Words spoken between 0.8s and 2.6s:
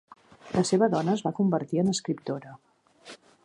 dona es va convertir en escriptora.